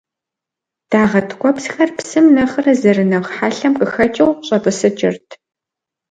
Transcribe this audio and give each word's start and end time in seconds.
Дагъэ 0.89 1.21
ткӏуэпсхэр 1.27 1.89
псым 1.97 2.25
нэхърэ 2.35 2.73
зэрынэхъ 2.81 3.31
хьэлъэм 3.35 3.73
къыхэкӏыу 3.79 4.31
щӏэтӏысыкӏырт. 4.45 5.27